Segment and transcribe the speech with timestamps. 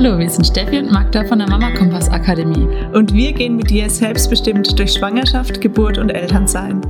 [0.00, 2.68] Hallo, wir sind Steffi und Magda von der Mama Kompass Akademie.
[2.94, 6.80] Und wir gehen mit dir selbstbestimmt durch Schwangerschaft, Geburt und Elternsein.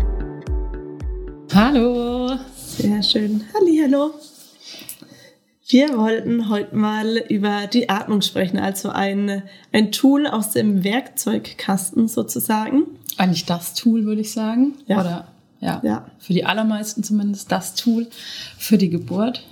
[1.55, 2.37] Hallo.
[2.55, 3.45] Sehr schön.
[3.55, 4.11] Hallo.
[5.69, 12.09] Wir wollten heute mal über die Atmung sprechen, also ein, ein Tool aus dem Werkzeugkasten
[12.09, 12.83] sozusagen.
[13.17, 14.75] Eigentlich das Tool, würde ich sagen.
[14.87, 15.01] Ja.
[15.01, 15.29] Oder
[15.61, 16.07] ja, Ja.
[16.19, 18.07] für die allermeisten zumindest das Tool
[18.59, 19.47] für die Geburt.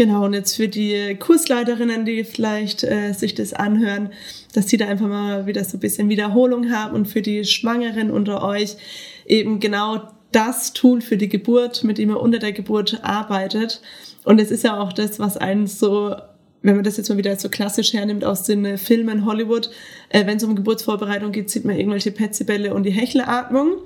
[0.00, 4.08] Genau, und jetzt für die Kursleiterinnen, die vielleicht äh, sich das anhören,
[4.54, 8.10] dass die da einfach mal wieder so ein bisschen Wiederholung haben und für die Schwangeren
[8.10, 8.78] unter euch
[9.26, 13.82] eben genau das Tool für die Geburt, mit dem ihr unter der Geburt arbeitet.
[14.24, 16.16] Und es ist ja auch das, was einen so,
[16.62, 19.70] wenn man das jetzt mal wieder so klassisch hernimmt aus den äh, Filmen Hollywood,
[20.10, 23.78] äh, wenn es um Geburtsvorbereitung geht, sieht man irgendwelche Petzibälle und die Hechelatmung.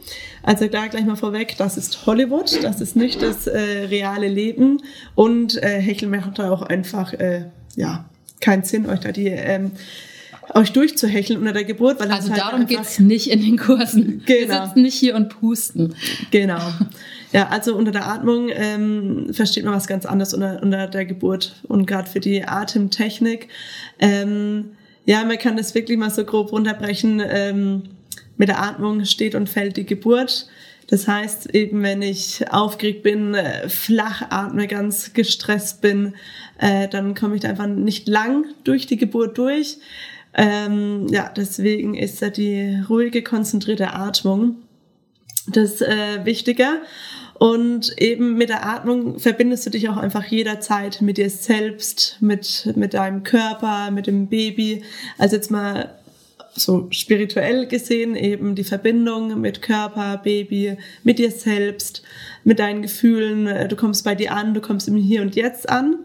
[0.43, 4.83] Also da gleich mal vorweg, das ist Hollywood, das ist nicht das äh, reale Leben.
[5.15, 7.45] Und äh, Hecheln macht da auch einfach, äh,
[7.77, 8.05] ja,
[8.41, 9.71] keinen Sinn, euch da die, ähm,
[10.53, 14.23] euch durchzuhecheln unter der Geburt, weil Also halt darum geht's nicht in den Kursen.
[14.27, 14.67] Wir Genau.
[14.67, 15.95] sitzen nicht hier und pusten.
[16.31, 16.61] Genau.
[17.35, 21.57] Ja, also unter der Atmung ähm, versteht man was ganz anderes unter, unter der Geburt
[21.67, 23.49] und gerade für die Atemtechnik.
[23.99, 27.21] Ähm, ja, man kann das wirklich mal so grob runterbrechen.
[27.27, 27.83] Ähm,
[28.37, 30.49] mit der Atmung steht und fällt die Geburt.
[30.87, 36.15] Das heißt eben, wenn ich aufgeregt bin, äh, flach atme, ganz gestresst bin,
[36.59, 39.79] äh, dann komme ich da einfach nicht lang durch die Geburt durch.
[40.35, 44.57] Ähm, ja, deswegen ist da die ruhige, konzentrierte Atmung
[45.47, 46.81] das äh, Wichtige.
[47.45, 52.73] Und eben mit der Atmung verbindest du dich auch einfach jederzeit mit dir selbst, mit,
[52.75, 54.83] mit deinem Körper, mit dem Baby.
[55.19, 55.91] Also jetzt mal
[56.55, 62.03] so spirituell gesehen eben die Verbindung mit Körper, Baby, mit dir selbst,
[62.45, 63.69] mit deinen Gefühlen.
[63.69, 65.99] Du kommst bei dir an, du kommst im Hier und Jetzt an.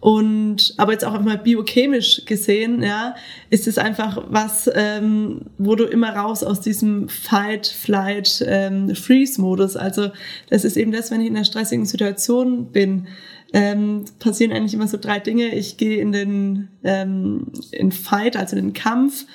[0.00, 3.14] Und aber jetzt auch einfach mal biochemisch gesehen, ja,
[3.50, 9.76] ist es einfach was, ähm, wo du immer raus aus diesem Fight, Flight, ähm, Freeze-Modus.
[9.76, 10.10] Also
[10.48, 13.08] das ist eben das, wenn ich in einer stressigen Situation bin,
[13.52, 15.54] ähm, passieren eigentlich immer so drei Dinge.
[15.54, 19.26] Ich gehe in den ähm, in Fight, also in den Kampf,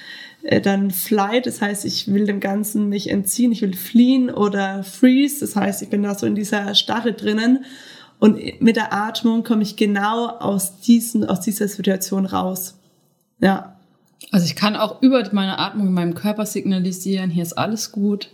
[0.42, 4.84] äh, dann Flight, das heißt, ich will dem Ganzen mich entziehen, ich will fliehen oder
[4.84, 7.66] Freeze, das heißt, ich bin da so in dieser Starre drinnen.
[8.20, 12.76] Und mit der Atmung komme ich genau aus, diesen, aus dieser Situation raus.
[13.40, 13.76] Ja,
[14.32, 18.30] Also ich kann auch über meine Atmung in meinem Körper signalisieren, hier ist alles gut,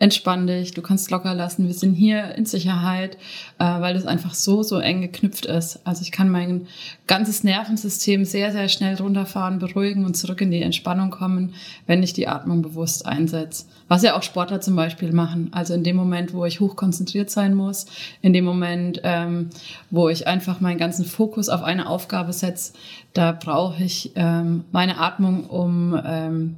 [0.00, 3.16] entspann dich, du kannst locker lassen, wir sind hier in Sicherheit,
[3.58, 5.80] äh, weil das einfach so, so eng geknüpft ist.
[5.84, 6.66] Also ich kann mein
[7.06, 11.54] ganzes Nervensystem sehr, sehr schnell runterfahren, beruhigen und zurück in die Entspannung kommen,
[11.86, 13.66] wenn ich die Atmung bewusst einsetze.
[13.86, 15.50] Was ja auch Sportler zum Beispiel machen.
[15.52, 17.86] Also in dem Moment, wo ich hochkonzentriert sein muss,
[18.20, 19.50] in dem Moment, ähm,
[19.90, 22.72] wo ich einfach meinen ganzen Fokus auf eine Aufgabe setze,
[23.12, 26.56] da brauche ich ähm, meine Atmung, um ähm,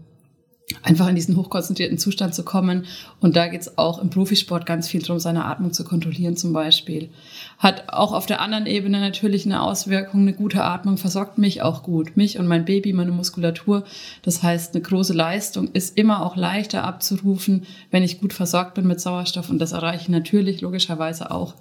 [0.82, 2.86] einfach in diesen hochkonzentrierten Zustand zu kommen.
[3.20, 7.10] Und da geht's auch im Profisport ganz viel drum, seine Atmung zu kontrollieren zum Beispiel.
[7.58, 10.22] Hat auch auf der anderen Ebene natürlich eine Auswirkung.
[10.22, 12.16] Eine gute Atmung versorgt mich auch gut.
[12.16, 13.84] Mich und mein Baby, meine Muskulatur.
[14.22, 18.88] Das heißt, eine große Leistung ist immer auch leichter abzurufen, wenn ich gut versorgt bin
[18.88, 19.50] mit Sauerstoff.
[19.50, 21.54] Und das erreiche ich natürlich logischerweise auch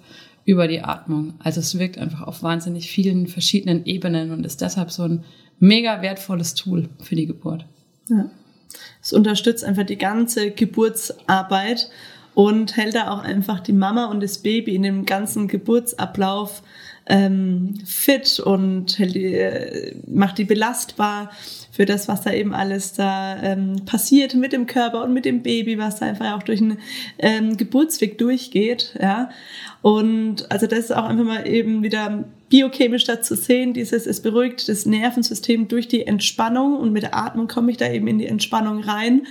[0.44, 1.34] über die Atmung.
[1.38, 5.24] Also es wirkt einfach auf wahnsinnig vielen verschiedenen Ebenen und ist deshalb so ein
[5.60, 7.66] mega wertvolles Tool für die Geburt.
[8.08, 8.28] ja.
[9.02, 11.90] Es unterstützt einfach die ganze Geburtsarbeit
[12.34, 16.62] und hält da auch einfach die Mama und das Baby in dem ganzen Geburtsablauf
[17.06, 21.30] ähm, fit und äh, macht die belastbar
[21.70, 25.42] für das, was da eben alles da ähm, passiert mit dem Körper und mit dem
[25.42, 26.78] Baby, was da einfach auch durch einen
[27.18, 29.30] ähm, Geburtsweg durchgeht, ja.
[29.82, 34.20] Und also das ist auch einfach mal eben wieder biochemisch da zu sehen, dieses, es
[34.20, 38.18] beruhigt das Nervensystem durch die Entspannung und mit der Atmung komme ich da eben in
[38.18, 39.26] die Entspannung rein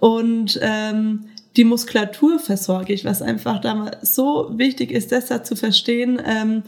[0.00, 5.42] und ähm, die Muskulatur versorge ich, was einfach da mal so wichtig ist, das da
[5.42, 6.62] zu verstehen, ähm,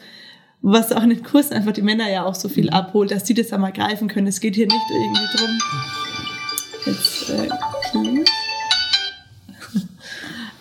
[0.62, 3.34] was auch in den Kursen einfach die Männer ja auch so viel abholt, dass die
[3.34, 4.26] das da mal greifen können.
[4.26, 5.58] Es geht hier nicht irgendwie drum.
[6.86, 7.48] Jetzt, äh,
[7.90, 8.28] klingt.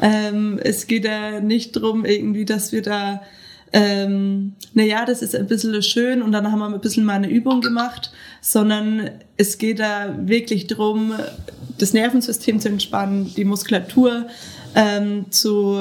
[0.01, 3.21] ähm, es geht da nicht drum irgendwie, dass wir da
[3.71, 7.29] ähm, naja, das ist ein bisschen schön und dann haben wir ein bisschen mal eine
[7.29, 8.11] Übung gemacht,
[8.41, 11.13] sondern es geht da wirklich drum,
[11.77, 14.25] das Nervensystem zu entspannen, die Muskulatur
[14.75, 15.75] ähm, zu,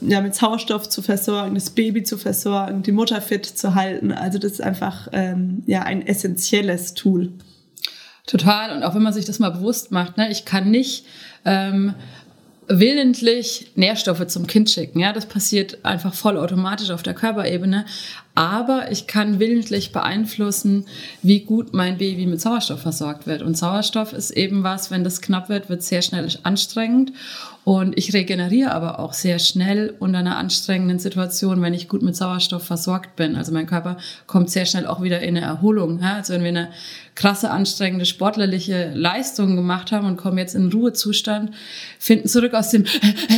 [0.00, 4.12] ja, mit Sauerstoff zu versorgen, das Baby zu versorgen, die Mutter fit zu halten.
[4.12, 7.32] Also das ist einfach ähm, ja, ein essentielles Tool.
[8.26, 8.76] Total.
[8.76, 11.06] Und auch wenn man sich das mal bewusst macht, ne, ich kann nicht
[11.44, 11.94] ähm,
[12.68, 14.98] willentlich Nährstoffe zum Kind schicken.
[14.98, 17.86] Ja, das passiert einfach voll automatisch auf der Körperebene.
[18.36, 20.84] Aber ich kann willentlich beeinflussen,
[21.22, 23.40] wie gut mein Baby mit Sauerstoff versorgt wird.
[23.40, 27.12] Und Sauerstoff ist eben was, wenn das knapp wird, wird sehr schnell anstrengend.
[27.66, 32.14] Und ich regeneriere aber auch sehr schnell unter einer anstrengenden Situation, wenn ich gut mit
[32.14, 33.34] Sauerstoff versorgt bin.
[33.34, 33.96] Also mein Körper
[34.28, 36.00] kommt sehr schnell auch wieder in eine Erholung.
[36.00, 36.68] Also wenn wir eine
[37.16, 41.50] krasse, anstrengende, sportlerliche Leistung gemacht haben und kommen jetzt in Ruhezustand,
[41.98, 42.84] finden zurück aus dem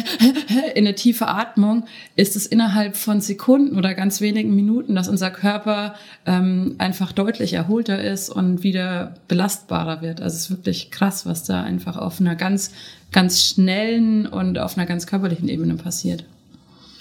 [0.75, 5.31] in eine tiefe Atmung, ist es innerhalb von Sekunden oder ganz wenigen Minuten, dass unser
[5.31, 5.95] Körper
[6.27, 10.21] ähm, einfach deutlich erholter ist und wieder belastbarer wird.
[10.21, 12.73] Also es ist wirklich krass, was da einfach auf einer ganz,
[13.13, 16.25] ganz schnellen und auf einer ganz körperlichen Ebene passiert.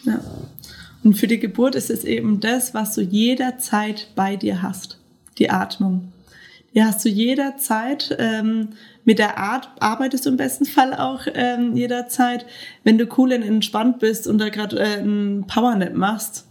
[0.06, 0.20] Ja.
[1.04, 4.98] Und für die Geburt ist es eben das, was du jederzeit bei dir hast.
[5.38, 6.12] Die Atmung
[6.78, 8.70] ja, hast du jederzeit, ähm,
[9.04, 12.46] mit der Art arbeitest du im besten Fall auch ähm, jederzeit.
[12.84, 16.47] Wenn du cool und entspannt bist und da gerade äh, ein Powernap machst,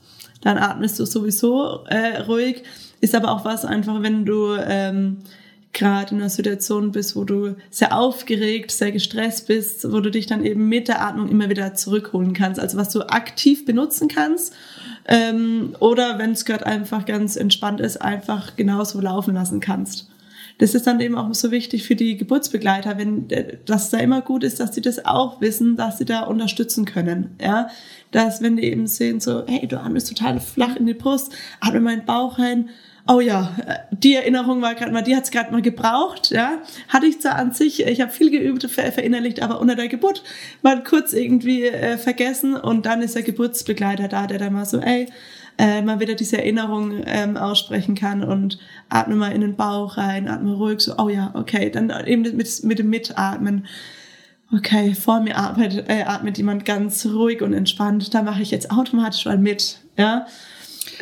[0.46, 2.62] dann atmest du sowieso äh, ruhig.
[3.00, 5.16] Ist aber auch was einfach, wenn du ähm,
[5.72, 10.26] gerade in einer Situation bist, wo du sehr aufgeregt, sehr gestresst bist, wo du dich
[10.26, 12.60] dann eben mit der Atmung immer wieder zurückholen kannst.
[12.60, 14.54] Also was du aktiv benutzen kannst
[15.06, 20.08] ähm, oder wenn es gerade einfach ganz entspannt ist, einfach genauso laufen lassen kannst.
[20.58, 23.28] Das ist dann eben auch so wichtig für die Geburtsbegleiter, wenn
[23.66, 27.36] das da immer gut ist, dass sie das auch wissen, dass sie da unterstützen können.
[27.40, 27.68] Ja,
[28.10, 31.80] dass wenn die eben sehen so, hey, du atmest total flach in die Brust, atme
[31.80, 32.70] meinen Bauch rein.
[33.08, 33.54] Oh ja,
[33.92, 36.58] die Erinnerung war gerade mal, die hat's gerade mal gebraucht, ja.
[36.88, 40.24] Hatte ich zwar an sich, ich habe viel geübt, ver verinnerlicht, aber unter der Geburt
[40.62, 44.78] mal kurz irgendwie äh, vergessen und dann ist der Geburtsbegleiter da, der dann mal so,
[44.80, 45.06] ey,
[45.58, 48.58] äh, mal wieder diese Erinnerung ähm, aussprechen kann und
[48.88, 52.64] atme mal in den Bauch rein, atme ruhig so, oh ja, okay, dann eben mit,
[52.64, 53.66] mit dem Mitatmen.
[54.52, 58.70] Okay, vor mir atmet, äh, atmet jemand ganz ruhig und entspannt, da mache ich jetzt
[58.70, 60.26] automatisch mal mit, ja.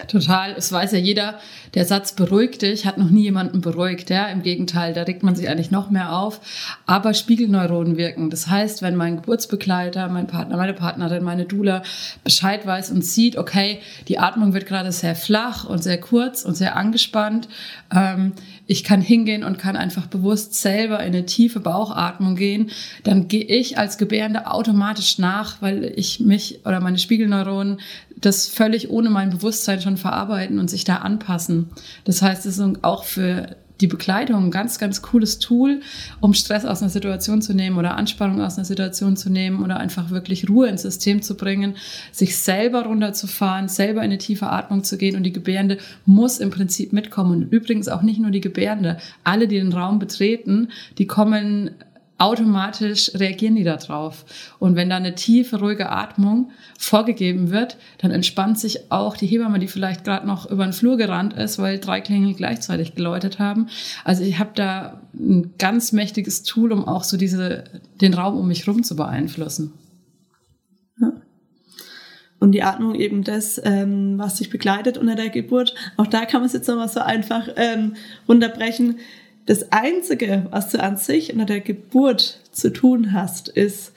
[0.08, 1.38] Total, es weiß ja jeder,
[1.74, 4.10] der Satz beruhigt dich hat noch nie jemanden beruhigt.
[4.10, 4.26] Ja?
[4.26, 6.40] Im Gegenteil, da regt man sich eigentlich noch mehr auf.
[6.86, 8.30] Aber Spiegelneuronen wirken.
[8.30, 11.82] Das heißt, wenn mein Geburtsbegleiter, mein Partner, meine Partnerin, meine Dula
[12.22, 16.56] Bescheid weiß und sieht, okay, die Atmung wird gerade sehr flach und sehr kurz und
[16.56, 17.48] sehr angespannt,
[17.94, 18.32] ähm,
[18.66, 22.70] ich kann hingehen und kann einfach bewusst selber in eine tiefe Bauchatmung gehen,
[23.02, 27.80] dann gehe ich als Gebärende automatisch nach, weil ich mich oder meine Spiegelneuronen
[28.16, 31.70] das völlig ohne mein Bewusstsein schon verarbeiten und sich da anpassen.
[32.04, 35.80] Das heißt, es ist auch für die Begleitung ein ganz, ganz cooles Tool,
[36.20, 39.78] um Stress aus einer Situation zu nehmen oder Anspannung aus einer Situation zu nehmen oder
[39.78, 41.74] einfach wirklich Ruhe ins System zu bringen,
[42.12, 46.50] sich selber runterzufahren, selber in eine tiefe Atmung zu gehen und die Gebärende muss im
[46.50, 47.32] Prinzip mitkommen.
[47.32, 48.98] Und übrigens auch nicht nur die Gebärende.
[49.24, 50.68] Alle, die den Raum betreten,
[50.98, 51.70] die kommen
[52.18, 54.24] automatisch reagieren die darauf.
[54.58, 59.58] Und wenn da eine tiefe, ruhige Atmung vorgegeben wird, dann entspannt sich auch die Hebamme,
[59.58, 63.66] die vielleicht gerade noch über den Flur gerannt ist, weil drei Klingel gleichzeitig geläutet haben.
[64.04, 67.64] Also ich habe da ein ganz mächtiges Tool, um auch so diese,
[68.00, 69.72] den Raum um mich rum zu beeinflussen.
[72.44, 75.74] Und die Atmung eben das, ähm, was sich begleitet unter der Geburt.
[75.96, 77.94] Auch da kann man es jetzt nochmal so einfach ähm,
[78.28, 78.98] runterbrechen
[79.46, 83.92] das Einzige, was du an sich unter der Geburt zu tun hast, ist,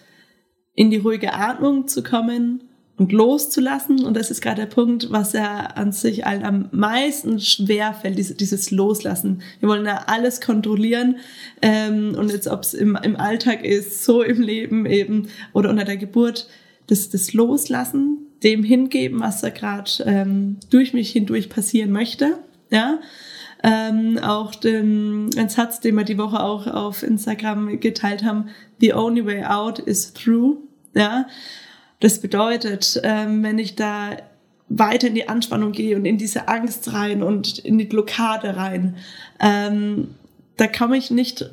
[0.76, 2.62] in die ruhige Atmung zu kommen
[2.98, 4.04] und loszulassen.
[4.04, 8.40] Und das ist gerade der Punkt, was ja an sich allen am meisten schwer fällt,
[8.40, 9.42] dieses Loslassen.
[9.60, 11.18] Wir wollen ja alles kontrollieren.
[11.62, 15.98] Ähm, und jetzt, ob es im, Alltag ist, so im Leben eben oder unter der
[15.98, 16.48] Geburt,
[16.88, 22.38] das, das Loslassen, dem hingeben, was da gerade ähm, durch mich hindurch passieren möchte.
[22.70, 23.00] Ja,
[23.68, 28.94] ähm, auch den, ein Satz, den wir die Woche auch auf Instagram geteilt haben, the
[28.94, 30.58] only way out is through.
[30.94, 31.28] Ja,
[32.00, 34.12] das bedeutet, ähm, wenn ich da
[34.70, 38.96] weiter in die Anspannung gehe und in diese Angst rein und in die Blockade rein,
[39.40, 40.16] ähm,
[40.56, 41.50] da komme ich nicht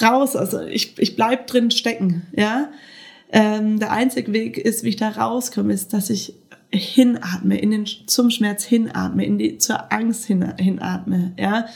[0.00, 0.36] raus.
[0.36, 2.68] Also ich, ich bleib drin stecken, ja.
[3.34, 6.34] Ähm, der einzige Weg ist, wie ich da rauskomme, ist, dass ich
[6.72, 11.66] hinatme, in den, zum Schmerz hinatme, in die, zur Angst hin, hinatme, ja,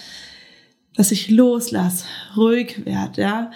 [0.95, 3.51] dass ich loslasse, ruhig werde, ja,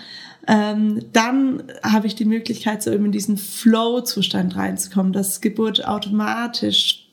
[0.47, 7.09] ähm, dann habe ich die Möglichkeit, so eben in diesen Flow-Zustand reinzukommen, dass Geburt automatisch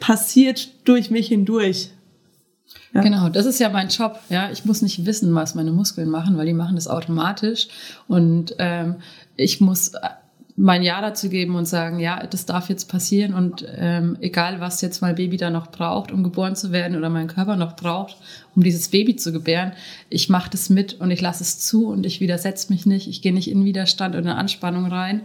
[0.00, 1.90] passiert durch mich hindurch.
[2.92, 3.02] Ja.
[3.02, 4.18] Genau, das ist ja mein Job.
[4.28, 7.68] Ja, ich muss nicht wissen, was meine Muskeln machen, weil die machen das automatisch
[8.08, 8.96] und ähm,
[9.36, 9.92] ich muss
[10.60, 14.82] mein Ja dazu geben und sagen, ja, das darf jetzt passieren und ähm, egal, was
[14.82, 18.18] jetzt mein Baby da noch braucht, um geboren zu werden oder mein Körper noch braucht,
[18.54, 19.72] um dieses Baby zu gebären,
[20.10, 23.22] ich mache das mit und ich lasse es zu und ich widersetze mich nicht, ich
[23.22, 25.22] gehe nicht in Widerstand oder Anspannung rein.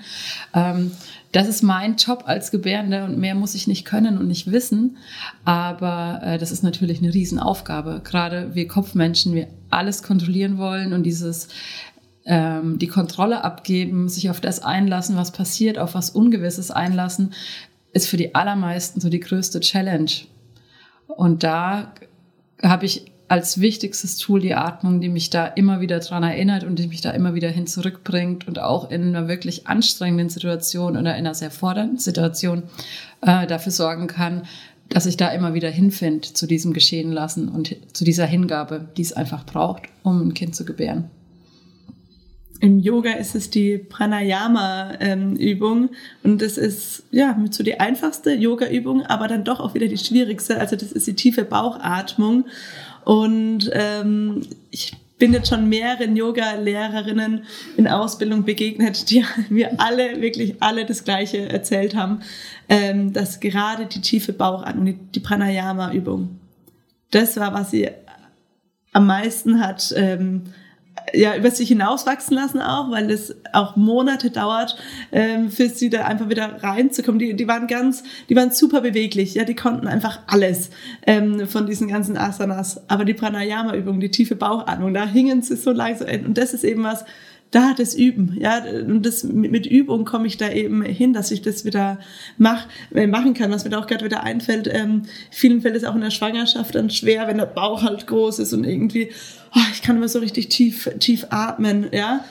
[0.53, 0.91] Ähm,
[1.33, 4.95] das ist mein Job als Gebärende und mehr muss ich nicht können und nicht wissen,
[5.43, 7.99] aber äh, das ist natürlich eine Riesenaufgabe.
[8.05, 11.49] Gerade wir Kopfmenschen, wir alles kontrollieren wollen und dieses
[12.25, 17.33] ähm, die Kontrolle abgeben, sich auf das einlassen, was passiert, auf was Ungewisses einlassen,
[17.93, 20.11] ist für die allermeisten so die größte Challenge.
[21.07, 21.93] Und da
[22.61, 26.77] habe ich als wichtigstes Tool die Atmung, die mich da immer wieder dran erinnert und
[26.77, 30.99] die mich da immer wieder hin zurückbringt und auch in einer wirklich anstrengenden Situation oder
[30.99, 32.63] in einer sehr fordernden Situation
[33.21, 34.43] äh, dafür sorgen kann,
[34.89, 39.01] dass ich da immer wieder hinfinde zu diesem Geschehen lassen und zu dieser Hingabe, die
[39.01, 41.09] es einfach braucht, um ein Kind zu gebären.
[42.61, 45.89] Im Yoga ist es die Pranayama-Übung ähm,
[46.23, 49.97] und das ist ja mit so die einfachste Yoga-Übung, aber dann doch auch wieder die
[49.97, 50.59] schwierigste.
[50.59, 52.45] Also das ist die tiefe Bauchatmung
[53.03, 57.43] und ähm, ich bin jetzt schon mehreren Yoga-Lehrerinnen
[57.77, 62.21] in Ausbildung begegnet, die mir alle, wirklich alle das Gleiche erzählt haben,
[62.69, 66.39] ähm, dass gerade die tiefe Bauchatmung, die, die Pranayama-Übung,
[67.11, 67.89] das war, was sie
[68.91, 70.43] am meisten hat ähm,
[71.13, 74.77] ja, über sich hinauswachsen lassen auch, weil es auch Monate dauert,
[75.11, 77.19] ähm, für sie da einfach wieder reinzukommen.
[77.19, 80.69] Die, die waren ganz, die waren super beweglich, ja, die konnten einfach alles
[81.05, 82.89] ähm, von diesen ganzen Asanas.
[82.89, 86.07] Aber die Pranayama-Übung, die tiefe Bauchatmung, da hingen sie so langsam.
[86.25, 87.05] Und das ist eben was,
[87.55, 91.41] da das Üben, ja, und das mit Übung komme ich da eben hin, dass ich
[91.41, 91.99] das wieder
[92.37, 94.67] mach, äh, machen kann, was mir da auch gerade wieder einfällt.
[94.69, 98.39] Ähm, vielen fällt es auch in der Schwangerschaft dann schwer, wenn der Bauch halt groß
[98.39, 99.09] ist und irgendwie,
[99.55, 102.25] oh, ich kann immer so richtig tief, tief atmen, ja.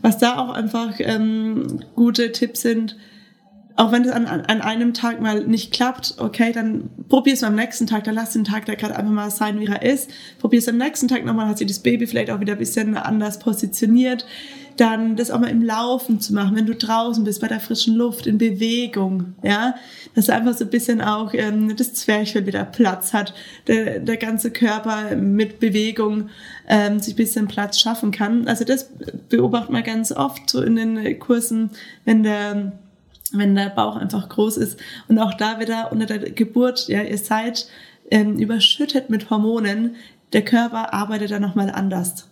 [0.00, 2.96] Was da auch einfach ähm, gute Tipps sind,
[3.74, 7.54] auch wenn es an, an, einem Tag mal nicht klappt, okay, dann probier es am
[7.54, 10.10] nächsten Tag, dann lass den Tag da gerade einfach mal sein, wie er ist.
[10.40, 12.96] Probier es am nächsten Tag nochmal, hat sich das Baby vielleicht auch wieder ein bisschen
[12.96, 14.24] anders positioniert.
[14.78, 17.96] Dann das auch mal im Laufen zu machen, wenn du draußen bist, bei der frischen
[17.96, 19.74] Luft, in Bewegung, ja,
[20.14, 23.34] dass einfach so ein bisschen auch ähm, das Zwerchfell wieder Platz hat,
[23.66, 26.30] der, der ganze Körper mit Bewegung
[26.68, 28.46] ähm, sich ein bisschen Platz schaffen kann.
[28.48, 28.88] Also das
[29.28, 31.70] beobachtet man ganz oft so in den Kursen,
[32.04, 32.72] wenn der
[33.32, 34.80] wenn der Bauch einfach groß ist.
[35.06, 37.68] Und auch da wieder unter der Geburt, ja, ihr seid
[38.10, 39.96] ähm, überschüttet mit Hormonen.
[40.32, 42.28] Der Körper arbeitet dann nochmal anders.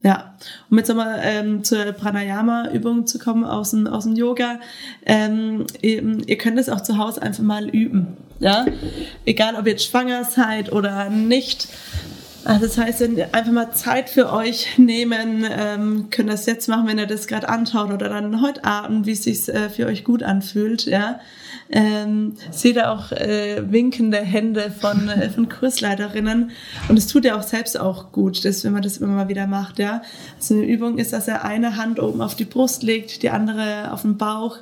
[0.00, 0.34] Ja,
[0.70, 4.60] um jetzt nochmal ähm, zur Pranayama-Übung zu kommen aus dem, aus dem Yoga.
[5.04, 8.16] Ähm, eben, ihr könnt es auch zu Hause einfach mal üben.
[8.38, 8.66] Ja,
[9.24, 11.68] egal ob ihr jetzt schwanger seid oder nicht.
[12.44, 13.02] Also das heißt,
[13.32, 17.48] einfach mal Zeit für euch nehmen, ähm, könnt das jetzt machen, wenn ihr das gerade
[17.48, 21.20] anschaut oder dann heute Abend, wie es sich äh, für euch gut anfühlt, ja.
[21.70, 26.50] Ähm, seht ihr auch äh, winkende Hände von, äh, von Kursleiterinnen
[26.88, 29.46] und es tut ja auch selbst auch gut, dass, wenn man das immer mal wieder
[29.46, 30.00] macht, ja.
[30.38, 33.92] Also eine Übung ist, dass er eine Hand oben auf die Brust legt, die andere
[33.92, 34.58] auf den Bauch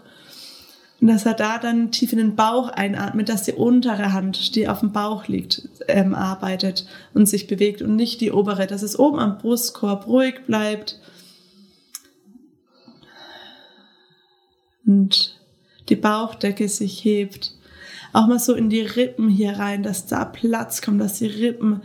[1.06, 4.66] und dass er da dann tief in den Bauch einatmet, dass die untere Hand, die
[4.66, 6.84] auf dem Bauch liegt, ähm, arbeitet
[7.14, 10.98] und sich bewegt und nicht die obere, dass es oben am Brustkorb ruhig bleibt.
[14.84, 15.38] Und
[15.88, 17.54] die Bauchdecke sich hebt.
[18.12, 21.82] Auch mal so in die Rippen hier rein, dass da Platz kommt, dass die Rippen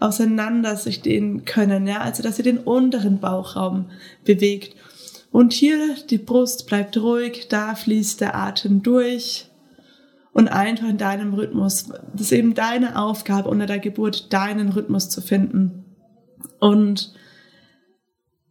[0.00, 3.90] auseinander sich dehnen können, ja, also dass ihr den unteren Bauchraum
[4.24, 4.74] bewegt
[5.32, 9.48] und hier die Brust bleibt ruhig, da fließt der Atem durch
[10.32, 11.88] und einfach in deinem Rhythmus.
[12.12, 15.86] Das ist eben deine Aufgabe unter der Geburt, deinen Rhythmus zu finden.
[16.60, 17.14] Und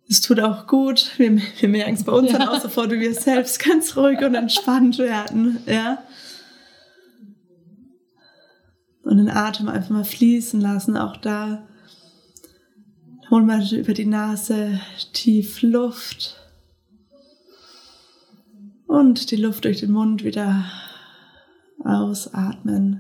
[0.10, 1.12] es tut auch gut.
[1.18, 2.40] Wir, wir merken es bei uns ja.
[2.40, 5.60] dann auch sofort, wie wir selbst ganz ruhig und entspannt werden.
[5.68, 6.04] Ja.
[9.04, 10.98] Und den Atem einfach mal fließen lassen.
[10.98, 11.68] Auch da
[13.30, 14.82] holen wir über die Nase
[15.14, 16.41] tief Luft
[18.92, 20.66] und die Luft durch den Mund wieder
[21.86, 23.00] ausatmen,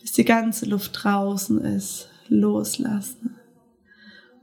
[0.00, 2.08] bis die ganze Luft draußen ist.
[2.28, 3.36] Loslassen.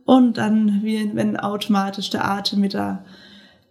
[0.03, 3.05] Und dann, wie wenn automatisch der Atem wieder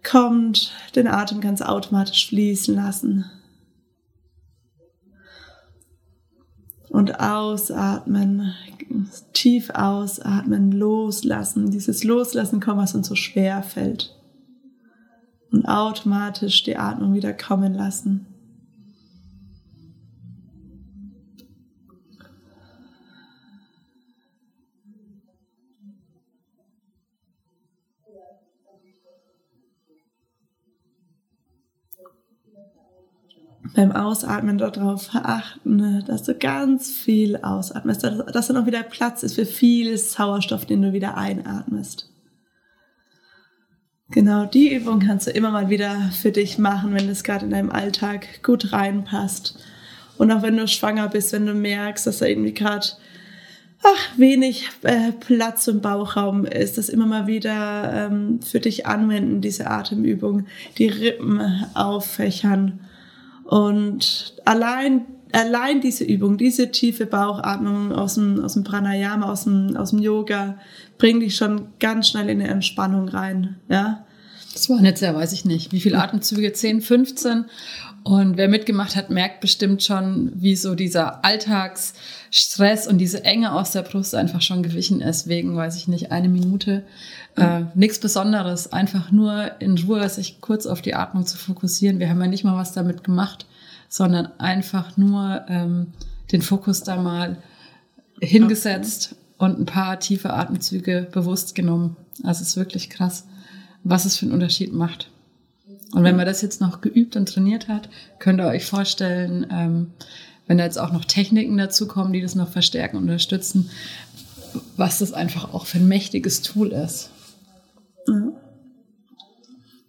[0.03, 3.25] kommt, den Atem ganz automatisch fließen lassen.
[6.89, 8.55] Und ausatmen,
[9.31, 11.69] tief ausatmen, loslassen.
[11.69, 14.17] Dieses Loslassen kommt, was uns so schwer fällt
[15.51, 18.25] und automatisch die Atmung wieder kommen lassen.
[33.73, 39.35] beim Ausatmen darauf achten, dass du ganz viel ausatmest, dass dann auch wieder Platz ist
[39.35, 42.10] für viel Sauerstoff, den du wieder einatmest.
[44.11, 47.51] Genau, die Übung kannst du immer mal wieder für dich machen, wenn das gerade in
[47.51, 49.57] deinem Alltag gut reinpasst.
[50.17, 52.87] Und auch wenn du schwanger bist, wenn du merkst, dass da irgendwie gerade
[53.81, 59.39] ach, wenig äh, Platz im Bauchraum ist, das immer mal wieder ähm, für dich anwenden,
[59.39, 60.45] diese Atemübung,
[60.77, 62.81] die Rippen auffächern.
[63.45, 69.77] Und allein, allein diese Übung, diese tiefe Bauchatmung aus dem, aus dem Pranayama, aus dem,
[69.77, 70.57] aus dem Yoga,
[71.01, 73.55] bringen dich schon ganz schnell in eine Entspannung rein.
[73.69, 74.05] Ja?
[74.53, 76.53] Das waren jetzt ja, weiß ich nicht, wie viele Atemzüge?
[76.53, 77.45] 10, 15.
[78.03, 83.71] Und wer mitgemacht hat, merkt bestimmt schon, wie so dieser Alltagsstress und diese Enge aus
[83.71, 86.83] der Brust einfach schon gewichen ist, wegen, weiß ich nicht, eine Minute.
[87.35, 91.97] Äh, Nichts Besonderes, einfach nur in Ruhe sich kurz auf die Atmung zu fokussieren.
[91.97, 93.47] Wir haben ja nicht mal was damit gemacht,
[93.89, 95.93] sondern einfach nur ähm,
[96.31, 97.37] den Fokus da mal
[98.19, 101.97] hingesetzt und ein paar tiefe Atemzüge bewusst genommen.
[102.23, 103.25] Also es ist wirklich krass,
[103.83, 105.09] was es für einen Unterschied macht.
[105.93, 109.87] Und wenn man das jetzt noch geübt und trainiert hat, könnt ihr euch vorstellen, ähm,
[110.47, 113.69] wenn da jetzt auch noch Techniken dazu kommen, die das noch verstärken unterstützen,
[114.77, 117.09] was das einfach auch für ein mächtiges Tool ist.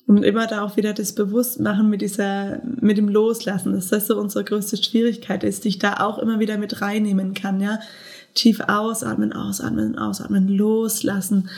[0.06, 4.18] Und immer da auch wieder das Bewusstmachen mit dieser, mit dem Loslassen, dass das so
[4.18, 7.78] unsere größte Schwierigkeit ist, die ich da auch immer wieder mit reinnehmen kann, ja
[8.34, 11.50] tief ausatmen, ausatmen, ausatmen, loslassen,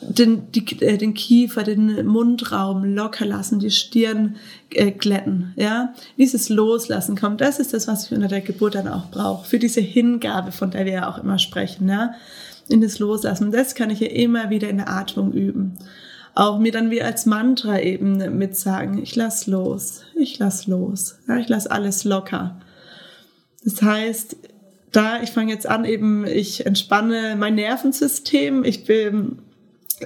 [0.00, 4.36] den, die, äh, den Kiefer, den Mundraum locker lassen, die Stirn
[4.70, 5.94] äh, glätten, ja.
[6.18, 9.58] Dieses Loslassen kommt, das ist das, was ich unter der Geburt dann auch brauche, für
[9.58, 12.14] diese Hingabe, von der wir ja auch immer sprechen, ja.
[12.68, 13.50] In das Loslassen.
[13.50, 15.78] Das kann ich ja immer wieder in der Atmung üben
[16.34, 21.16] auch mir dann wie als Mantra eben mit sagen, ich lass los, ich lass los,
[21.28, 22.58] ja, ich lass alles locker.
[23.64, 24.36] Das heißt,
[24.92, 29.38] da, ich fange jetzt an, eben, ich entspanne mein Nervensystem, ich bin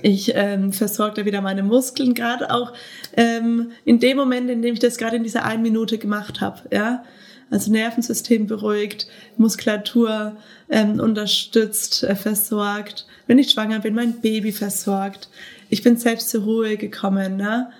[0.02, 2.73] ich ähm, versorge da wieder meine Muskeln, gerade auch
[3.16, 6.62] ähm, in dem Moment, in dem ich das gerade in dieser einen Minute gemacht habe.
[6.71, 7.05] Ja?
[7.50, 10.37] Also Nervensystem beruhigt, Muskulatur
[10.69, 13.06] ähm, unterstützt, äh, versorgt.
[13.26, 15.28] Wenn ich schwanger bin, mein Baby versorgt.
[15.71, 17.37] Ich bin selbst zur Ruhe gekommen.
[17.37, 17.71] Ne?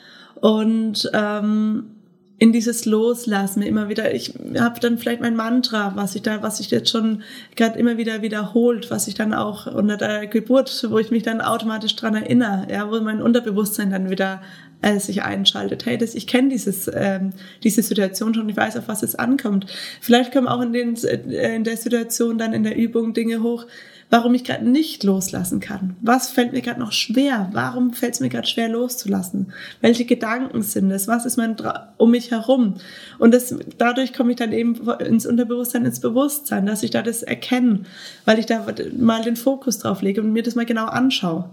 [0.41, 1.96] Und ähm,
[2.39, 4.15] in dieses Loslassen immer wieder.
[4.15, 7.23] Ich habe dann vielleicht mein Mantra, was ich da, was ich jetzt schon
[7.55, 11.41] gerade immer wieder wiederholt, was ich dann auch unter der Geburt, wo ich mich dann
[11.41, 14.43] automatisch dran erinnere, ja, wo mein Unterbewusstsein dann wieder
[14.83, 15.87] äh, sich einschaltet.
[15.87, 17.33] Hey, das, ich kenne dieses ähm,
[17.65, 19.67] diese Situation schon, ich weiß, auf was es ankommt.
[20.03, 23.67] Vielleicht kommen auch in, den, äh, in der Situation dann in der Übung Dinge hoch,
[24.11, 25.97] warum ich gerade nicht loslassen kann.
[26.01, 27.49] Was fällt mir gerade noch schwer?
[27.53, 29.53] Warum fällt es mir gerade schwer loszulassen?
[29.81, 31.09] Welche Gedanken sind es?
[31.09, 31.57] Was ist mein
[31.97, 32.75] um mich herum?
[33.19, 37.23] Und das, dadurch komme ich dann eben ins Unterbewusstsein, ins Bewusstsein, dass ich da das
[37.23, 37.81] erkenne,
[38.25, 38.65] weil ich da
[38.97, 41.51] mal den Fokus drauf lege und mir das mal genau anschaue.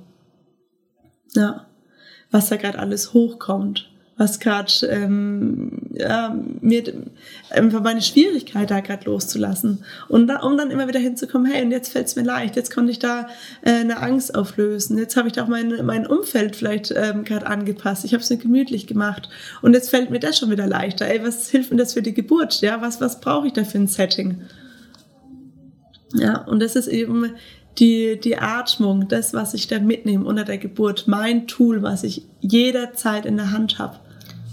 [1.36, 1.66] Ja,
[2.30, 6.84] was da gerade alles hochkommt was gerade ähm, ja, mir
[7.50, 11.72] einfach meine Schwierigkeit da gerade loszulassen und da, um dann immer wieder hinzukommen, hey und
[11.72, 13.28] jetzt fällt es mir leicht, jetzt konnte ich da
[13.64, 17.48] äh, eine Angst auflösen, jetzt habe ich da auch mein mein Umfeld vielleicht ähm, gerade
[17.48, 19.30] angepasst, ich habe es mir gemütlich gemacht
[19.62, 21.08] und jetzt fällt mir das schon wieder leichter.
[21.08, 22.62] Ey, was hilft mir das für die Geburt?
[22.62, 24.42] Ja, was was brauche ich da für ein Setting?
[26.14, 27.32] Ja, und das ist eben
[27.80, 32.24] die, die Atmung, das, was ich da mitnehme unter der Geburt, mein Tool, was ich
[32.42, 33.98] jederzeit in der Hand habe.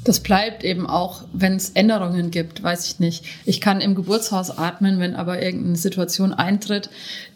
[0.05, 3.25] Das bleibt eben auch, wenn es Änderungen gibt, weiß ich nicht.
[3.45, 6.89] Ich kann im Geburtshaus atmen, wenn aber irgendeine Situation eintritt,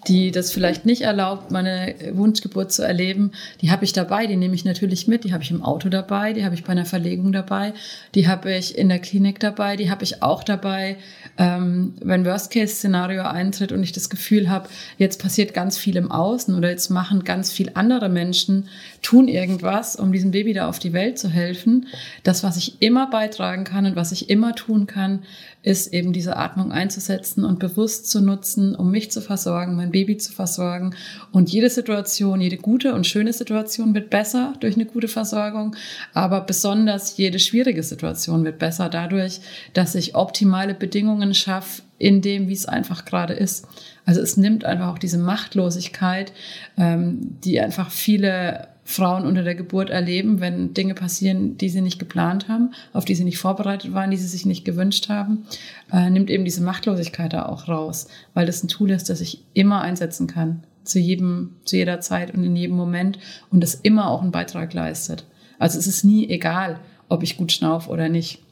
[0.09, 3.33] die das vielleicht nicht erlaubt, meine Wunschgeburt zu erleben.
[3.61, 6.33] Die habe ich dabei, die nehme ich natürlich mit, die habe ich im Auto dabei,
[6.33, 7.73] die habe ich bei einer Verlegung dabei,
[8.15, 10.97] die habe ich in der Klinik dabei, die habe ich auch dabei,
[11.39, 16.55] ähm, wenn Worst-Case-Szenario eintritt und ich das Gefühl habe, jetzt passiert ganz viel im Außen
[16.55, 18.69] oder jetzt machen ganz viel andere Menschen,
[19.03, 21.87] tun irgendwas, um diesem Baby da auf die Welt zu helfen.
[22.23, 25.21] Das, was ich immer beitragen kann und was ich immer tun kann,
[25.65, 30.19] ist eben diese Atmung einzusetzen und bewusst zu nutzen, um mich zu versorgen, mein Baby
[30.19, 30.95] zu versorgen.
[31.33, 35.75] Und jede Situation, jede gute und schöne Situation wird besser durch eine gute Versorgung,
[36.13, 39.41] aber besonders jede schwierige Situation wird besser dadurch,
[39.73, 43.67] dass ich optimale Bedingungen schaffe in dem, wie es einfach gerade ist.
[44.05, 46.33] Also es nimmt einfach auch diese Machtlosigkeit,
[46.77, 51.99] ähm, die einfach viele Frauen unter der Geburt erleben, wenn Dinge passieren, die sie nicht
[51.99, 55.47] geplant haben, auf die sie nicht vorbereitet waren, die sie sich nicht gewünscht haben,
[55.91, 59.43] äh, nimmt eben diese Machtlosigkeit da auch raus, weil das ein Tool ist, das ich
[59.55, 63.19] immer einsetzen kann, zu jedem, zu jeder Zeit und in jedem Moment
[63.51, 65.25] und das immer auch einen Beitrag leistet.
[65.59, 68.43] Also es ist nie egal, ob ich gut schnauf oder nicht.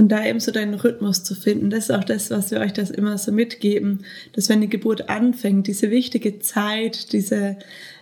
[0.00, 2.72] Und da eben so deinen Rhythmus zu finden, das ist auch das, was wir euch
[2.72, 7.58] das immer so mitgeben, dass wenn die Geburt anfängt, diese wichtige Zeit, diese,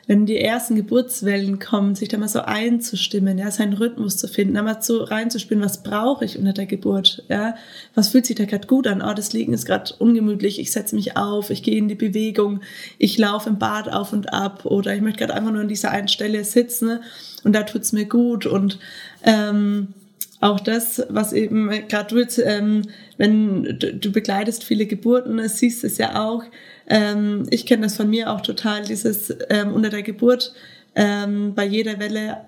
[0.07, 4.55] wenn die ersten Geburtswellen kommen, sich da mal so einzustimmen, ja, seinen Rhythmus zu finden,
[4.55, 7.57] da mal so reinzuspielen, was brauche ich unter der Geburt, ja,
[7.97, 10.95] was fühlt sich da gerade gut an, oh, das Liegen ist gerade ungemütlich, ich setze
[10.95, 12.61] mich auf, ich gehe in die Bewegung,
[12.99, 15.91] ich laufe im Bad auf und ab oder ich möchte gerade einfach nur an dieser
[15.91, 17.01] einen Stelle sitzen
[17.43, 18.79] und da tut's mir gut und
[19.25, 19.95] ähm,
[20.41, 22.83] auch das, was eben gerade du jetzt, ähm,
[23.17, 26.45] wenn du, du begleitest viele Geburten, siehst es ja auch.
[26.87, 30.55] Ähm, ich kenne das von mir auch total, dieses ähm, unter der Geburt
[30.95, 32.39] ähm, bei jeder Welle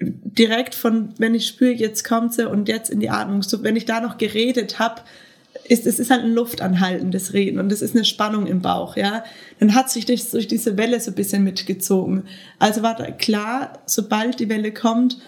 [0.00, 3.42] direkt von, wenn ich spüre, jetzt kommt sie und jetzt in die Atmung.
[3.42, 5.02] So, wenn ich da noch geredet habe,
[5.68, 9.24] ist es ist halt ein luftanhaltendes Reden und es ist eine Spannung im Bauch, ja.
[9.58, 12.24] Dann hat sich das durch diese Welle so ein bisschen mitgezogen.
[12.58, 15.18] Also war klar, sobald die Welle kommt,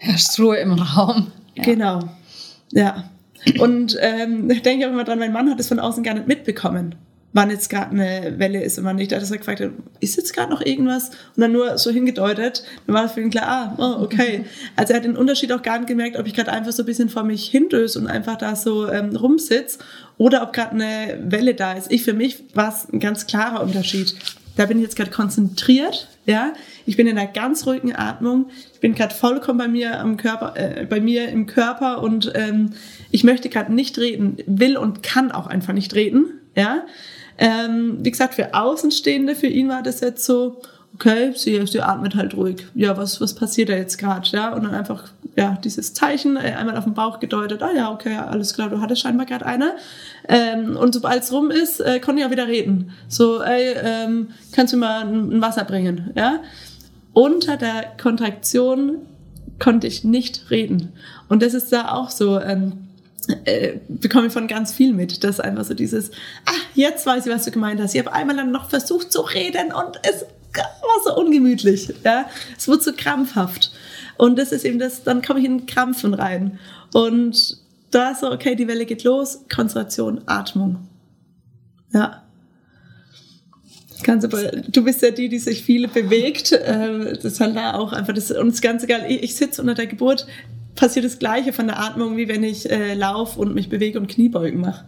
[0.00, 1.30] herrscht Ruhe im Raum.
[1.54, 1.64] Ja.
[1.64, 2.00] Genau.
[2.72, 3.04] Ja.
[3.58, 6.26] Und ähm, ich denke auch immer dran, mein Mann hat es von außen gar nicht
[6.26, 6.94] mitbekommen,
[7.32, 9.12] wann jetzt gerade eine Welle ist und wann nicht.
[9.12, 9.62] Da hat er gefragt,
[10.00, 11.10] ist jetzt gerade noch irgendwas?
[11.36, 12.64] Und dann nur so hingedeutet.
[12.86, 14.44] Dann war das für ihn klar, ah, oh, okay.
[14.76, 16.86] Also er hat den Unterschied auch gar nicht gemerkt, ob ich gerade einfach so ein
[16.86, 19.78] bisschen vor mich hindöse und einfach da so ähm, rumsitz
[20.18, 21.90] oder ob gerade eine Welle da ist.
[21.90, 24.14] Ich für mich war es ein ganz klarer Unterschied.
[24.56, 26.54] Da bin ich jetzt gerade konzentriert, ja.
[26.86, 28.50] Ich bin in einer ganz ruhigen Atmung.
[28.72, 32.70] Ich bin gerade vollkommen bei mir am Körper, äh, bei mir im Körper und ähm,
[33.10, 36.84] ich möchte gerade nicht reden, will und kann auch einfach nicht reden, ja.
[37.36, 40.60] Ähm, wie gesagt, für Außenstehende, für ihn war das jetzt so,
[41.00, 42.66] okay, sie, sie atmet halt ruhig.
[42.74, 44.28] Ja, was, was passiert da jetzt gerade?
[44.30, 47.90] Ja, und dann einfach, ja, dieses Zeichen äh, einmal auf den Bauch gedeutet, ah ja,
[47.90, 49.76] okay, alles klar, du hattest scheinbar gerade eine.
[50.28, 52.92] Ähm, und sobald es rum ist, äh, konnte ich auch wieder reden.
[53.08, 56.10] So, ey, ähm, kannst du mir mal ein, Wasser bringen?
[56.14, 56.40] Ja.
[57.14, 58.98] Unter der Kontraktion
[59.58, 60.92] konnte ich nicht reden.
[61.28, 62.72] Und das ist da auch so, ähm,
[63.44, 66.10] äh, bekomme ich von ganz viel mit, dass einfach so dieses,
[66.44, 67.94] ah, jetzt weiß ich, was du gemeint hast.
[67.94, 71.92] Ich habe einmal dann noch versucht zu reden und es war so ungemütlich.
[72.04, 72.26] Ja?
[72.56, 73.72] Es wurde so krampfhaft.
[74.16, 76.58] Und das ist eben das, dann komme ich in Krampfen rein.
[76.92, 77.58] Und
[77.90, 80.88] da ist so, okay, die Welle geht los, Konzentration, Atmung.
[81.92, 82.22] Ja.
[84.02, 86.58] Ganz aber, du bist ja die, die sich viel bewegt.
[86.64, 89.60] Ähm, das ist halt da auch einfach das, und das ganz egal, ich, ich sitze
[89.60, 90.26] unter der Geburt,
[90.74, 94.08] passiert das Gleiche von der Atmung, wie wenn ich äh, laufe und mich bewege und
[94.08, 94.84] Kniebeugen mache.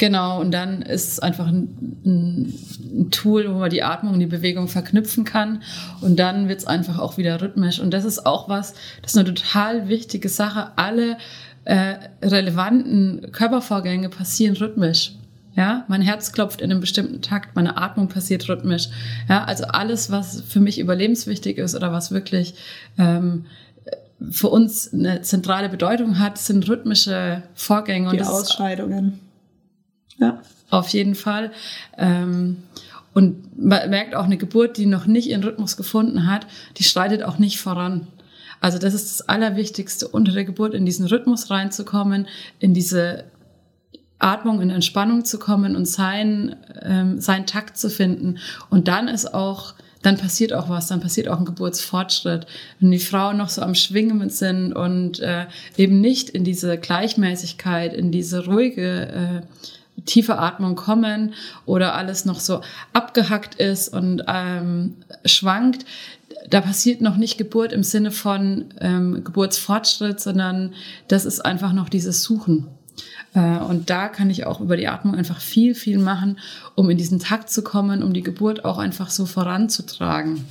[0.00, 4.26] Genau, und dann ist es einfach ein, ein, Tool, wo man die Atmung und die
[4.26, 5.62] Bewegung verknüpfen kann.
[6.00, 7.80] Und dann wird es einfach auch wieder rhythmisch.
[7.80, 10.70] Und das ist auch was, das ist eine total wichtige Sache.
[10.76, 11.18] Alle
[11.66, 15.16] äh, relevanten Körpervorgänge passieren rhythmisch.
[15.54, 18.88] Ja, mein Herz klopft in einem bestimmten Takt, meine Atmung passiert rhythmisch.
[19.28, 22.54] Ja, also alles, was für mich überlebenswichtig ist oder was wirklich
[22.96, 23.44] ähm,
[24.30, 28.12] für uns eine zentrale Bedeutung hat, sind rhythmische Vorgänge.
[28.12, 29.20] Die und Ausscheidungen
[30.20, 30.40] ja.
[30.70, 31.50] Auf jeden Fall.
[31.98, 32.58] Ähm,
[33.12, 37.24] und man merkt auch eine Geburt, die noch nicht ihren Rhythmus gefunden hat, die schreitet
[37.24, 38.06] auch nicht voran.
[38.60, 42.28] Also das ist das Allerwichtigste, unter der Geburt in diesen Rhythmus reinzukommen,
[42.60, 43.24] in diese
[44.18, 48.38] Atmung, in Entspannung zu kommen und sein, ähm, seinen Takt zu finden.
[48.68, 52.46] Und dann ist auch, dann passiert auch was, dann passiert auch ein Geburtsfortschritt.
[52.78, 57.94] Wenn die Frauen noch so am Schwingen sind und äh, eben nicht in diese Gleichmäßigkeit,
[57.94, 59.42] in diese ruhige äh,
[60.04, 61.34] tiefe Atmung kommen
[61.66, 62.60] oder alles noch so
[62.92, 65.84] abgehackt ist und ähm, schwankt,
[66.48, 70.74] da passiert noch nicht Geburt im Sinne von ähm, Geburtsfortschritt, sondern
[71.08, 72.66] das ist einfach noch dieses Suchen.
[73.34, 76.38] Äh, und da kann ich auch über die Atmung einfach viel, viel machen,
[76.74, 80.44] um in diesen Takt zu kommen, um die Geburt auch einfach so voranzutragen.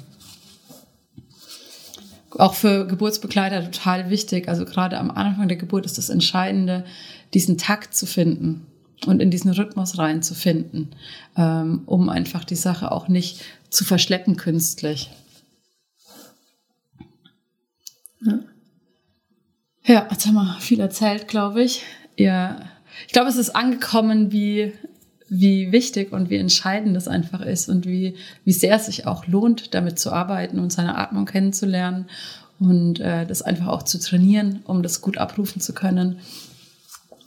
[2.31, 4.47] Auch für Geburtsbegleiter total wichtig.
[4.47, 6.85] Also gerade am Anfang der Geburt ist das Entscheidende,
[7.33, 8.68] diesen Takt zu finden
[9.05, 10.89] und in diesen Rhythmus reinzufinden,
[11.37, 15.09] ähm, um einfach die Sache auch nicht zu verschleppen künstlich.
[18.21, 18.39] Ja,
[19.85, 21.83] ja jetzt haben wir viel erzählt, glaube ich.
[22.17, 22.61] Ja,
[23.07, 24.73] ich glaube, es ist angekommen, wie,
[25.29, 29.27] wie wichtig und wie entscheidend das einfach ist und wie, wie sehr es sich auch
[29.27, 32.07] lohnt, damit zu arbeiten und seine Atmung kennenzulernen
[32.59, 36.19] und äh, das einfach auch zu trainieren, um das gut abrufen zu können.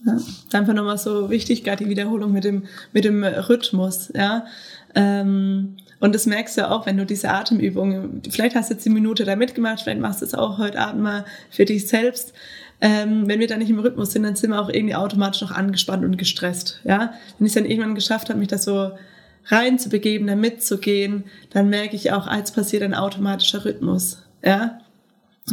[0.04, 0.18] Ja.
[0.52, 4.46] Einfach nochmal so wichtig, gerade die Wiederholung mit dem, mit dem Rhythmus, ja.
[4.94, 8.90] Ähm, und das merkst du auch, wenn du diese Atemübungen, vielleicht hast du jetzt die
[8.90, 12.32] Minute da mitgemacht, vielleicht machst du es auch heute Abend mal für dich selbst.
[12.80, 15.52] Ähm, wenn wir da nicht im Rhythmus sind, dann sind wir auch irgendwie automatisch noch
[15.52, 17.12] angespannt und gestresst, ja.
[17.38, 18.90] Wenn ich es dann irgendwann geschafft habe, mich da so
[19.46, 24.80] reinzubegeben, da mitzugehen, dann merke ich auch, als passiert ein automatischer Rhythmus, ja.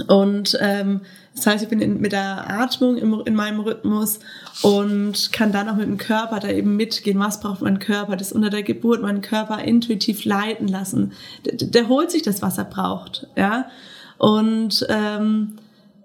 [0.07, 1.01] Und ähm,
[1.35, 4.19] das heißt, ich bin in, mit der Atmung im, in meinem Rhythmus
[4.61, 7.19] und kann dann auch mit dem Körper da eben mitgehen.
[7.19, 8.15] Was braucht mein Körper?
[8.15, 11.13] Das unter der Geburt meinen Körper intuitiv leiten lassen.
[11.45, 13.27] Der, der holt sich das, was er braucht.
[13.35, 13.65] Ja.
[14.17, 15.55] Und ähm,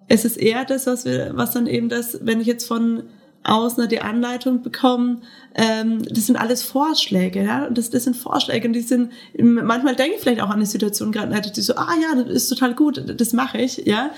[0.08, 3.02] es ist eher das, was wir, was dann eben das, wenn ich jetzt von
[3.44, 5.18] außen die Anleitung bekomme,
[5.54, 10.16] ähm, das sind alles Vorschläge, ja, das, das sind Vorschläge und die sind, manchmal denke
[10.16, 13.02] ich vielleicht auch an eine Situation gerade, die so, ah ja, das ist total gut,
[13.20, 14.10] das mache ich, ja,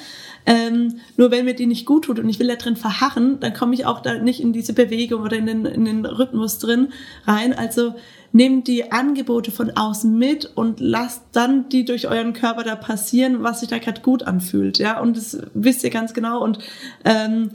[0.47, 3.53] ähm, nur wenn mir die nicht gut tut und ich will da drin verharren, dann
[3.53, 6.93] komme ich auch da nicht in diese Bewegung oder in den, in den Rhythmus drin
[7.27, 7.53] rein.
[7.53, 7.97] Also
[8.31, 13.43] nehmt die Angebote von außen mit und lasst dann die durch euren Körper da passieren,
[13.43, 14.79] was sich da gerade gut anfühlt.
[14.79, 16.43] Ja, und das wisst ihr ganz genau.
[16.45, 16.61] Und
[17.05, 17.51] ähm,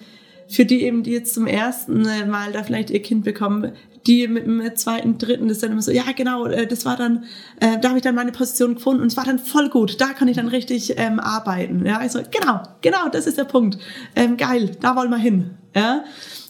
[0.52, 3.72] für die eben, die jetzt zum ersten Mal da vielleicht ihr Kind bekommen,
[4.08, 7.26] die mit dem zweiten, dritten, das dann immer so, ja genau, äh, das war dann,
[7.60, 10.08] äh, da habe ich dann meine Position gefunden und es war dann voll gut, da
[10.08, 11.86] kann ich dann richtig ähm, arbeiten.
[11.86, 13.78] Ja, ich so, genau, genau, das ist der Punkt.
[14.16, 15.52] Ähm, geil, da wollen wir hin.
[15.76, 16.04] Ja.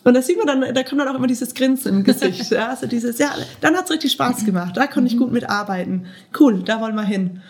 [0.04, 2.52] Und da sieht man dann, da kommt dann auch immer dieses Grinsen im Gesicht.
[2.52, 6.06] ja, also dieses, ja, dann hat's richtig Spaß gemacht, da konnte ich gut mitarbeiten.
[6.40, 7.42] Cool, da wollen wir hin.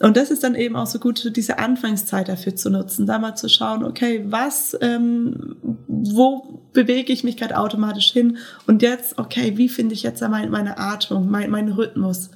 [0.00, 3.34] Und das ist dann eben auch so gut, diese Anfangszeit dafür zu nutzen, da mal
[3.34, 5.56] zu schauen, okay, was, ähm,
[5.88, 8.38] wo bewege ich mich gerade automatisch hin?
[8.66, 12.30] Und jetzt, okay, wie finde ich jetzt meine, Atmung, mein, meinen Rhythmus?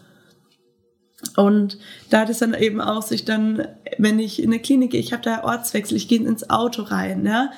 [1.37, 1.79] Und
[2.11, 5.13] da hat es dann eben auch sich dann, wenn ich in eine Klinik gehe, ich
[5.13, 7.53] habe da Ortswechsel, ich gehe ins Auto rein, ja,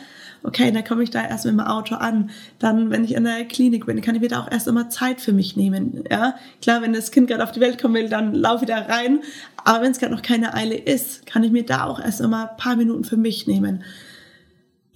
[0.44, 2.30] okay, dann komme ich da erst mit dem Auto an.
[2.58, 5.20] Dann, wenn ich in der Klinik bin, kann ich mir da auch erst immer Zeit
[5.20, 6.04] für mich nehmen.
[6.10, 8.78] Ja, klar, wenn das Kind gerade auf die Welt kommen will, dann laufe ich da
[8.78, 9.20] rein.
[9.64, 12.50] Aber wenn es gerade noch keine Eile ist, kann ich mir da auch erst immer
[12.50, 13.82] ein paar Minuten für mich nehmen.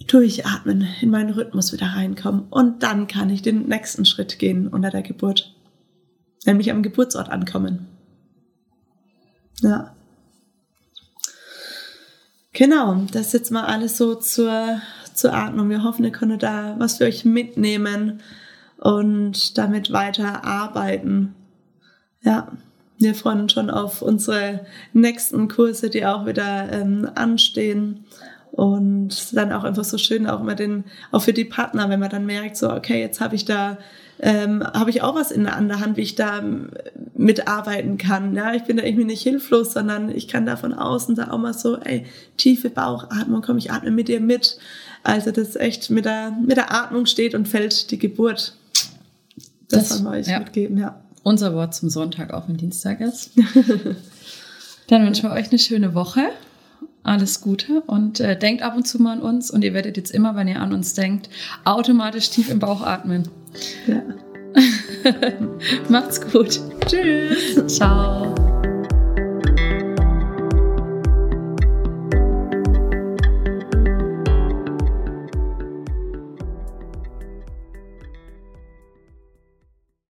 [0.07, 2.45] Durchatmen, in meinen Rhythmus wieder reinkommen.
[2.49, 5.53] Und dann kann ich den nächsten Schritt gehen unter der Geburt.
[6.45, 7.87] Nämlich am Geburtsort ankommen.
[9.61, 9.95] Ja.
[12.53, 14.81] Genau, das jetzt mal alles so zur
[15.19, 15.69] zur Atmung.
[15.69, 18.21] Wir hoffen, ihr konntet da was für euch mitnehmen
[18.77, 21.35] und damit weiter arbeiten.
[22.21, 22.47] Ja,
[22.97, 28.05] wir freuen uns schon auf unsere nächsten Kurse, die auch wieder ähm, anstehen.
[28.51, 32.09] Und dann auch einfach so schön, auch immer den, auch für die Partner, wenn man
[32.09, 33.77] dann merkt, so, okay, jetzt habe ich da,
[34.19, 36.71] ähm, habe ich auch was in der Hand, wie ich da ähm,
[37.15, 38.35] mitarbeiten kann.
[38.35, 41.37] Ja, ich bin da irgendwie nicht hilflos, sondern ich kann da von außen da auch
[41.37, 42.05] mal so, ey,
[42.35, 44.57] tiefe Bauchatmung, komm, ich atme mit dir mit.
[45.03, 48.53] Also das echt mit der, mit der Atmung steht und fällt die Geburt.
[49.69, 50.39] Das, das wollen wir euch ja.
[50.39, 50.99] mitgeben, ja.
[51.23, 53.31] Unser Wort zum Sonntag, auch wenn Dienstag ist.
[54.87, 56.29] Dann wünschen wir euch eine schöne Woche.
[57.03, 60.11] Alles Gute und äh, denkt ab und zu mal an uns und ihr werdet jetzt
[60.11, 61.29] immer, wenn ihr an uns denkt,
[61.63, 63.29] automatisch tief im Bauch atmen.
[63.87, 64.01] Ja.
[65.89, 66.59] Macht's gut.
[66.87, 67.65] Tschüss.
[67.67, 68.48] Ciao.